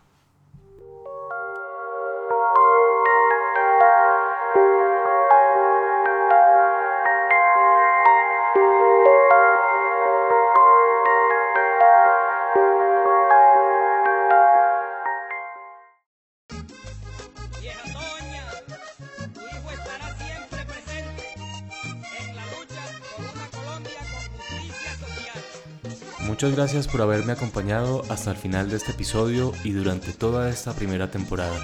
Muchas 26.42 26.56
gracias 26.56 26.88
por 26.88 27.02
haberme 27.02 27.30
acompañado 27.34 28.02
hasta 28.08 28.32
el 28.32 28.36
final 28.36 28.68
de 28.68 28.76
este 28.76 28.90
episodio 28.90 29.52
y 29.62 29.70
durante 29.70 30.12
toda 30.12 30.50
esta 30.50 30.72
primera 30.72 31.08
temporada. 31.08 31.54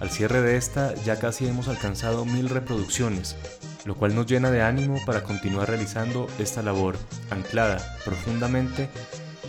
Al 0.00 0.10
cierre 0.10 0.42
de 0.42 0.56
esta 0.56 0.92
ya 1.04 1.20
casi 1.20 1.46
hemos 1.46 1.68
alcanzado 1.68 2.24
mil 2.24 2.48
reproducciones 2.48 3.36
lo 3.84 3.94
cual 3.94 4.16
nos 4.16 4.26
llena 4.26 4.50
de 4.50 4.60
ánimo 4.60 4.98
para 5.06 5.22
continuar 5.22 5.68
realizando 5.68 6.26
esta 6.40 6.64
labor, 6.64 6.96
anclada 7.30 7.96
profundamente 8.04 8.88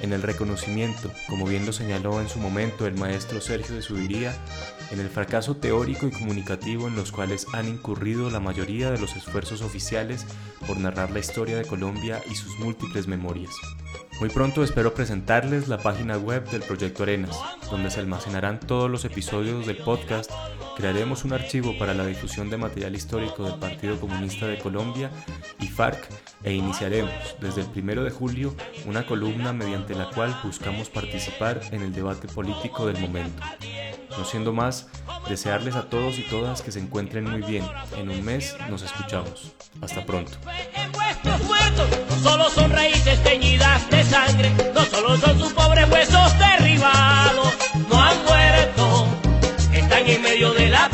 en 0.03 0.13
el 0.13 0.21
reconocimiento, 0.21 1.11
como 1.27 1.47
bien 1.47 1.65
lo 1.65 1.73
señaló 1.73 2.21
en 2.21 2.29
su 2.29 2.37
momento 2.37 2.85
el 2.85 2.95
maestro 2.95 3.41
Sergio 3.41 3.73
de 3.73 3.81
Subiría, 3.81 4.35
en 4.91 4.99
el 4.99 5.09
fracaso 5.09 5.57
teórico 5.57 6.05
y 6.05 6.11
comunicativo 6.11 6.87
en 6.87 6.95
los 6.95 7.11
cuales 7.11 7.47
han 7.53 7.67
incurrido 7.67 8.29
la 8.29 8.39
mayoría 8.39 8.91
de 8.91 8.99
los 8.99 9.15
esfuerzos 9.15 9.63
oficiales 9.63 10.27
por 10.67 10.77
narrar 10.77 11.09
la 11.09 11.19
historia 11.19 11.57
de 11.57 11.65
Colombia 11.65 12.21
y 12.29 12.35
sus 12.35 12.59
múltiples 12.59 13.07
memorias. 13.07 13.55
Muy 14.19 14.29
pronto 14.29 14.63
espero 14.63 14.93
presentarles 14.93 15.67
la 15.67 15.77
página 15.77 16.17
web 16.17 16.49
del 16.49 16.61
Proyecto 16.61 17.03
Arenas, 17.03 17.37
donde 17.69 17.89
se 17.89 17.99
almacenarán 17.99 18.59
todos 18.59 18.89
los 18.89 19.03
episodios 19.05 19.65
del 19.65 19.77
podcast, 19.77 20.31
crearemos 20.77 21.25
un 21.25 21.33
archivo 21.33 21.77
para 21.77 21.93
la 21.93 22.05
difusión 22.05 22.49
de 22.49 22.57
material 22.57 22.95
histórico 22.95 23.43
del 23.43 23.59
Partido 23.59 23.99
Comunista 23.99 24.47
de 24.47 24.59
Colombia 24.59 25.11
y 25.59 25.67
FARC 25.67 26.07
e 26.43 26.53
iniciaremos 26.53 27.11
desde 27.41 27.61
el 27.61 27.67
primero 27.67 28.03
de 28.03 28.11
julio 28.11 28.55
una 28.85 29.05
columna 29.05 29.51
mediante 29.51 29.95
la 29.95 30.09
cual 30.09 30.39
buscamos 30.43 30.89
participar 30.89 31.61
en 31.71 31.81
el 31.81 31.93
debate 31.93 32.27
político 32.27 32.85
del 32.85 32.99
momento. 32.99 33.43
No 34.17 34.25
siendo 34.25 34.53
más, 34.53 34.87
desearles 35.27 35.75
a 35.75 35.89
todos 35.89 36.19
y 36.19 36.23
todas 36.23 36.61
que 36.61 36.71
se 36.71 36.79
encuentren 36.79 37.29
muy 37.29 37.41
bien. 37.41 37.65
En 37.97 38.09
un 38.09 38.23
mes 38.23 38.55
nos 38.69 38.83
escuchamos. 38.83 39.53
Hasta 39.81 40.05
pronto. 40.05 40.37
No 42.13 42.29
solo 42.29 42.49
son 42.51 42.69
raíces 42.71 43.21
teñidas 43.23 43.89
de 43.89 44.03
sangre, 44.03 44.51
no 44.75 44.85
solo 44.85 45.17
son 45.17 45.39
sus 45.39 45.51
pobres 45.51 45.89
huesos 45.89 46.37
derribados, 46.37 47.53
no 47.89 47.99
han 47.99 48.23
muerto, 48.23 49.07
están 49.73 50.07
en 50.07 50.21
medio 50.21 50.53
de 50.53 50.69
la 50.69 50.89